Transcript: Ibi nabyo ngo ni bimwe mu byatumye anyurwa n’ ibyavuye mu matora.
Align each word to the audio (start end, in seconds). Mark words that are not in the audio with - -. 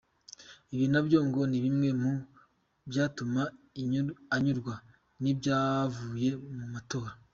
Ibi 0.73 0.85
nabyo 0.91 1.19
ngo 1.27 1.41
ni 1.49 1.59
bimwe 1.65 1.89
mu 2.01 2.11
byatumye 2.89 3.43
anyurwa 4.35 4.73
n’ 5.21 5.23
ibyavuye 5.31 6.29
mu 6.57 6.65
matora. 6.73 7.11